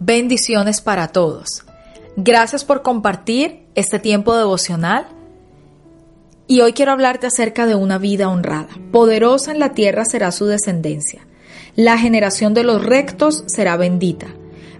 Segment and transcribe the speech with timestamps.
[0.00, 1.64] Bendiciones para todos.
[2.16, 5.06] Gracias por compartir este tiempo devocional.
[6.46, 8.68] Y hoy quiero hablarte acerca de una vida honrada.
[8.92, 11.26] Poderosa en la tierra será su descendencia.
[11.76, 14.26] La generación de los rectos será bendita.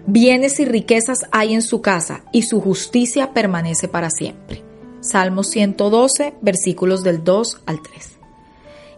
[0.06, 4.62] Bienes y riquezas hay en su casa y su justicia permanece para siempre.
[5.00, 8.18] Salmo 112, versículos del 2 al 3.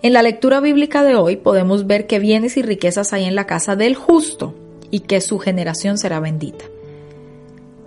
[0.03, 3.47] En la lectura bíblica de hoy podemos ver que bienes y riquezas hay en la
[3.47, 4.55] casa del justo
[4.91, 6.65] y que su generación será bendita.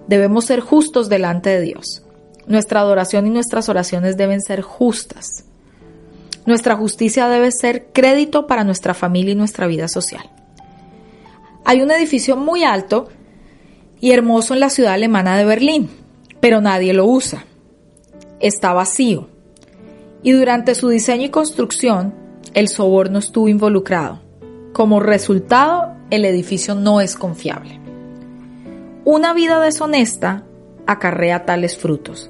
[0.08, 2.04] Debemos ser justos delante de Dios.
[2.48, 5.46] Nuestra adoración y nuestras oraciones deben ser justas.
[6.46, 10.30] Nuestra justicia debe ser crédito para nuestra familia y nuestra vida social.
[11.64, 13.10] Hay un edificio muy alto
[14.00, 15.90] y hermoso en la ciudad alemana de Berlín,
[16.40, 17.46] pero nadie lo usa.
[18.40, 19.28] Está vacío
[20.24, 22.14] y durante su diseño y construcción
[22.54, 24.20] el soborno estuvo involucrado.
[24.74, 27.80] Como resultado, el edificio no es confiable.
[29.06, 30.44] Una vida deshonesta
[30.86, 32.30] acarrea tales frutos.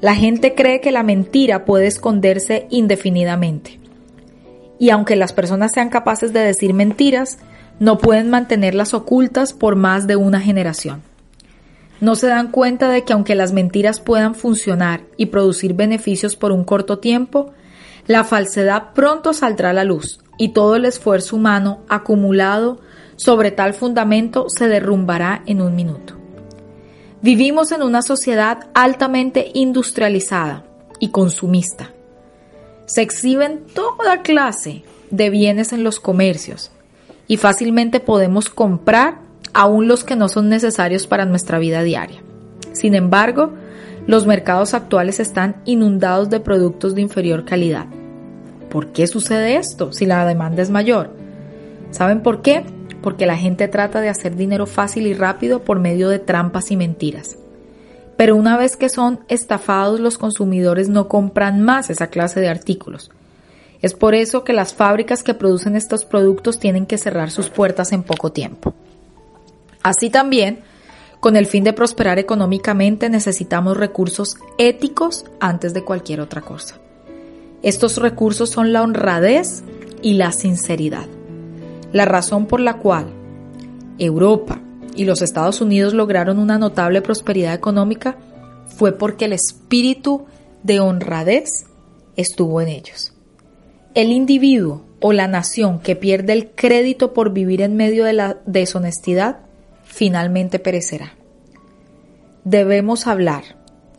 [0.00, 3.80] La gente cree que la mentira puede esconderse indefinidamente.
[4.78, 7.38] Y aunque las personas sean capaces de decir mentiras,
[7.78, 11.02] no pueden mantenerlas ocultas por más de una generación.
[12.00, 16.52] No se dan cuenta de que aunque las mentiras puedan funcionar y producir beneficios por
[16.52, 17.52] un corto tiempo,
[18.06, 22.80] la falsedad pronto saldrá a la luz y todo el esfuerzo humano acumulado
[23.16, 26.14] sobre tal fundamento se derrumbará en un minuto.
[27.22, 30.64] Vivimos en una sociedad altamente industrializada
[31.00, 31.90] y consumista.
[32.86, 36.70] Se exhiben toda clase de bienes en los comercios
[37.26, 39.18] y fácilmente podemos comprar
[39.52, 42.22] aún los que no son necesarios para nuestra vida diaria.
[42.72, 43.54] Sin embargo,
[44.06, 47.86] los mercados actuales están inundados de productos de inferior calidad.
[48.70, 51.10] ¿Por qué sucede esto si la demanda es mayor?
[51.90, 52.64] ¿Saben por qué?
[53.06, 56.76] Porque la gente trata de hacer dinero fácil y rápido por medio de trampas y
[56.76, 57.38] mentiras.
[58.16, 63.12] Pero una vez que son estafados, los consumidores no compran más esa clase de artículos.
[63.80, 67.92] Es por eso que las fábricas que producen estos productos tienen que cerrar sus puertas
[67.92, 68.74] en poco tiempo.
[69.84, 70.64] Así también,
[71.20, 76.80] con el fin de prosperar económicamente necesitamos recursos éticos antes de cualquier otra cosa.
[77.62, 79.62] Estos recursos son la honradez
[80.02, 81.06] y la sinceridad.
[81.92, 83.06] La razón por la cual
[83.98, 84.60] Europa
[84.94, 88.16] y los Estados Unidos lograron una notable prosperidad económica
[88.66, 90.26] fue porque el espíritu
[90.62, 91.66] de honradez
[92.16, 93.12] estuvo en ellos.
[93.94, 98.38] El individuo o la nación que pierde el crédito por vivir en medio de la
[98.46, 99.38] deshonestidad
[99.84, 101.14] finalmente perecerá.
[102.44, 103.44] Debemos hablar,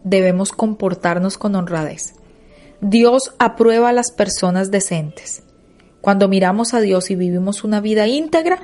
[0.03, 2.13] debemos comportarnos con honradez.
[2.81, 5.43] Dios aprueba a las personas decentes.
[6.01, 8.61] Cuando miramos a Dios y vivimos una vida íntegra,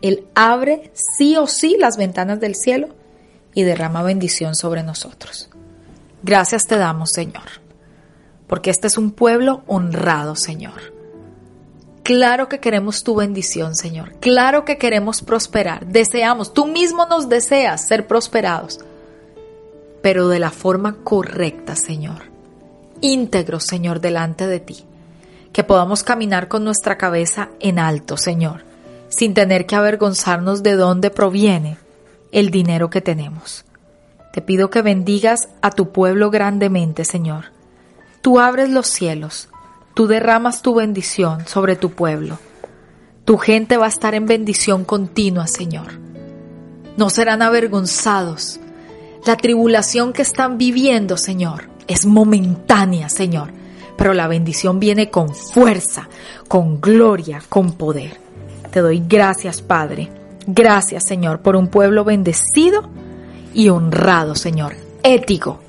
[0.00, 2.88] Él abre sí o sí las ventanas del cielo
[3.54, 5.48] y derrama bendición sobre nosotros.
[6.22, 7.60] Gracias te damos, Señor,
[8.46, 10.92] porque este es un pueblo honrado, Señor.
[12.02, 14.14] Claro que queremos tu bendición, Señor.
[14.18, 15.86] Claro que queremos prosperar.
[15.86, 18.80] Deseamos, tú mismo nos deseas ser prosperados,
[20.02, 22.30] pero de la forma correcta, Señor.
[23.00, 24.84] Íntegro, Señor, delante de ti.
[25.52, 28.64] Que podamos caminar con nuestra cabeza en alto, Señor,
[29.08, 31.78] sin tener que avergonzarnos de dónde proviene
[32.30, 33.64] el dinero que tenemos.
[34.32, 37.46] Te pido que bendigas a tu pueblo grandemente, Señor.
[38.22, 39.48] Tú abres los cielos
[39.94, 42.38] Tú derramas tu bendición sobre tu pueblo.
[43.26, 46.00] Tu gente va a estar en bendición continua, Señor.
[46.96, 48.58] No serán avergonzados.
[49.26, 53.52] La tribulación que están viviendo, Señor, es momentánea, Señor,
[54.02, 56.08] pero la bendición viene con fuerza,
[56.48, 58.16] con gloria, con poder.
[58.72, 60.08] Te doy gracias, Padre.
[60.44, 62.90] Gracias, Señor, por un pueblo bendecido
[63.54, 64.74] y honrado, Señor,
[65.04, 65.60] ético,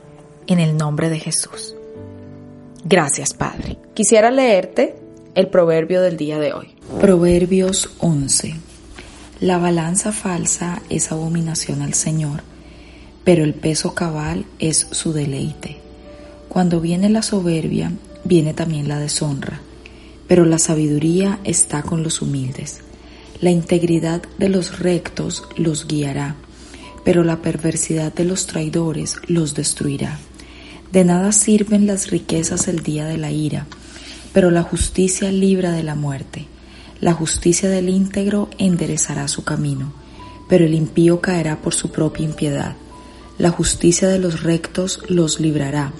[0.47, 1.75] en el nombre de Jesús.
[2.83, 3.77] Gracias, Padre.
[3.93, 4.95] Quisiera leerte
[5.35, 6.69] el proverbio del día de hoy.
[6.99, 8.55] Proverbios 11.
[9.41, 12.41] La balanza falsa es abominación al Señor,
[13.23, 15.77] pero el peso cabal es su deleite.
[16.49, 17.91] Cuando viene la soberbia,
[18.23, 19.61] viene también la deshonra,
[20.27, 22.79] pero la sabiduría está con los humildes.
[23.41, 26.35] La integridad de los rectos los guiará,
[27.03, 30.19] pero la perversidad de los traidores los destruirá.
[30.91, 33.67] De nada sirven las riquezas el día de la ira,
[34.31, 36.47] pero la justicia libra de la muerte.
[37.01, 39.91] La justicia del íntegro enderezará su camino,
[40.47, 42.75] pero el impío caerá por su propia impiedad.
[43.37, 45.91] La justicia de los rectos los librará,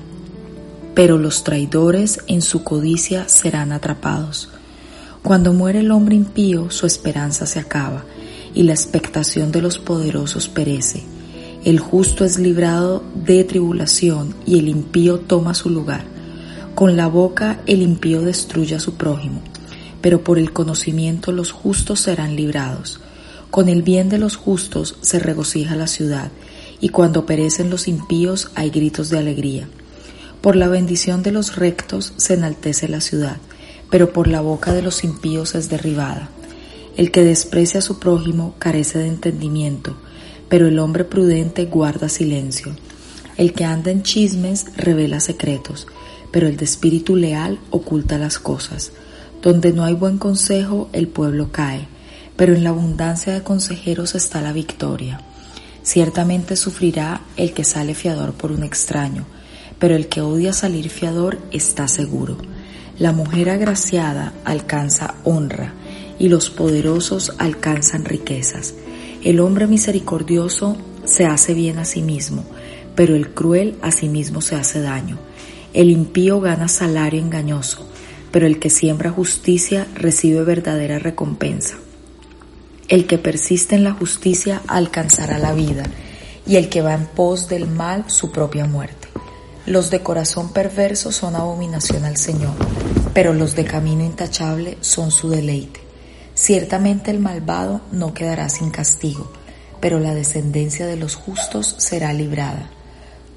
[0.94, 4.50] pero los traidores en su codicia serán atrapados.
[5.24, 8.04] Cuando muere el hombre impío, su esperanza se acaba,
[8.54, 11.04] y la expectación de los poderosos perece.
[11.63, 16.04] El justo es librado de tribulación y el impío toma su lugar.
[16.75, 19.42] Con la boca el impío destruye a su prójimo,
[20.01, 23.00] pero por el conocimiento los justos serán librados.
[23.50, 26.31] Con el bien de los justos se regocija la ciudad,
[26.81, 29.68] y cuando perecen los impíos hay gritos de alegría.
[30.44, 33.38] Por la bendición de los rectos se enaltece la ciudad,
[33.90, 36.28] pero por la boca de los impíos es derribada.
[36.98, 39.95] El que desprecia a su prójimo carece de entendimiento,
[40.50, 42.75] pero el hombre prudente guarda silencio.
[43.38, 45.88] El que anda en chismes revela secretos,
[46.30, 48.92] pero el de espíritu leal oculta las cosas.
[49.42, 51.88] Donde no hay buen consejo, el pueblo cae,
[52.36, 55.22] pero en la abundancia de consejeros está la victoria.
[55.84, 59.25] Ciertamente sufrirá el que sale fiador por un extraño,
[59.83, 62.38] pero el que odia salir fiador está seguro.
[63.00, 65.74] La mujer agraciada alcanza honra
[66.18, 68.75] y los poderosos alcanzan riquezas.
[69.25, 72.45] El hombre misericordioso se hace bien a sí mismo,
[72.95, 75.18] pero el cruel a sí mismo se hace daño.
[75.74, 77.85] El impío gana salario engañoso,
[78.31, 81.75] pero el que siembra justicia recibe verdadera recompensa.
[82.88, 85.83] El que persiste en la justicia alcanzará la vida,
[86.47, 89.03] y el que va en pos del mal su propia muerte.
[89.65, 92.54] Los de corazón perverso son abominación al Señor,
[93.13, 95.80] pero los de camino intachable son su deleite.
[96.36, 99.31] Ciertamente el malvado no quedará sin castigo,
[99.80, 102.71] pero la descendencia de los justos será librada.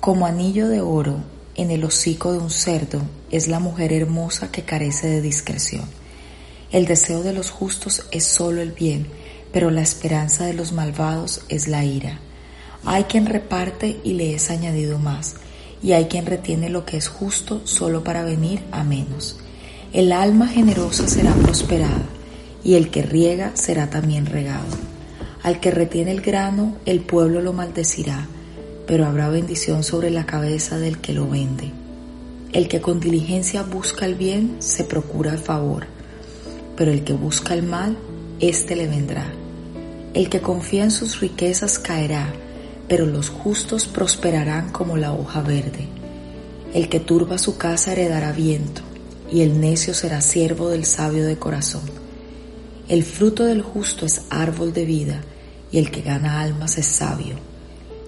[0.00, 1.19] Como anillo de oro
[1.55, 5.84] en el hocico de un cerdo es la mujer hermosa que carece de discreción.
[6.72, 9.06] El deseo de los justos es solo el bien,
[9.52, 12.19] pero la esperanza de los malvados es la ira.
[12.84, 15.37] Hay quien reparte y le es añadido más
[15.82, 19.38] y hay quien retiene lo que es justo solo para venir a menos.
[19.93, 22.02] El alma generosa será prosperada,
[22.64, 24.67] y el que riega será también regado.
[25.43, 28.26] Al que retiene el grano, el pueblo lo maldecirá,
[28.87, 31.70] pero habrá bendición sobre la cabeza del que lo vende.
[32.52, 35.87] El que con diligencia busca el bien, se procura el favor,
[36.76, 37.96] pero el que busca el mal,
[38.40, 39.32] éste le vendrá.
[40.14, 42.32] El que confía en sus riquezas caerá,
[42.88, 45.88] pero los justos prosperarán como la hoja verde.
[46.73, 48.83] El que turba su casa heredará viento,
[49.31, 51.83] y el necio será siervo del sabio de corazón.
[52.88, 55.23] El fruto del justo es árbol de vida,
[55.73, 57.37] y el que gana almas es sabio.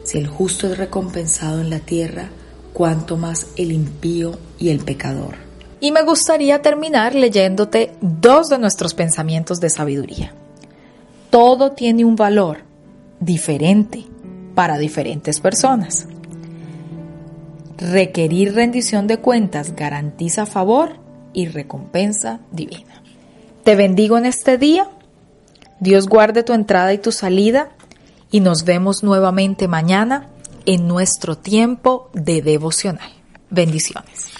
[0.05, 2.31] Si el justo es recompensado en la tierra,
[2.73, 5.35] cuanto más el impío y el pecador.
[5.81, 10.33] Y me gustaría terminar leyéndote dos de nuestros pensamientos de sabiduría.
[11.31, 12.59] Todo tiene un valor
[13.21, 14.05] diferente
[14.59, 16.09] para diferentes personas.
[17.77, 20.97] Requerir rendición de cuentas garantiza favor
[21.33, 23.01] y recompensa divina.
[23.63, 24.89] Te bendigo en este día.
[25.79, 27.71] Dios guarde tu entrada y tu salida
[28.33, 30.27] y nos vemos nuevamente mañana
[30.67, 33.13] en nuestro tiempo de devocional.
[33.51, 34.38] Bendiciones.